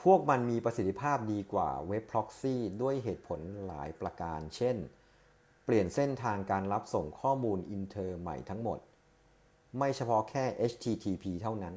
[0.00, 4.76] พวกมันมีประสิทธิภาพดีกว่าเว็บพร็อกซี่ด้วยเหตุผลหลายประการ เช่น
[5.64, 8.78] เปลี่ยนเส้นทางการรับส่งข้อมูลอินเทอร์ใหม่ทั้งหมด
[9.76, 11.74] ไม่เฉพาะแค่ http เท่านั้น